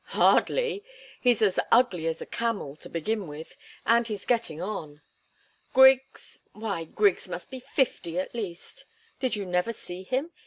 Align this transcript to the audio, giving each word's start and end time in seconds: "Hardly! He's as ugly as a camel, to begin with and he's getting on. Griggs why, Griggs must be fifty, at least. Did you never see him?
"Hardly! 0.17 0.83
He's 1.21 1.43
as 1.43 1.59
ugly 1.71 2.07
as 2.07 2.23
a 2.23 2.25
camel, 2.25 2.75
to 2.77 2.89
begin 2.89 3.27
with 3.27 3.55
and 3.85 4.07
he's 4.07 4.25
getting 4.25 4.59
on. 4.59 5.01
Griggs 5.73 6.41
why, 6.53 6.85
Griggs 6.85 7.29
must 7.29 7.51
be 7.51 7.59
fifty, 7.59 8.17
at 8.17 8.33
least. 8.33 8.85
Did 9.19 9.35
you 9.35 9.45
never 9.45 9.71
see 9.71 10.01
him? 10.01 10.31